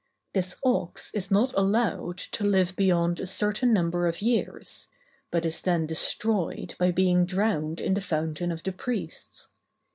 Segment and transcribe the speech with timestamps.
[0.33, 4.87] This ox is not allowed to live beyond a certain number of years;
[5.29, 9.49] but is then destroyed by being drowned in the fountain of the priests.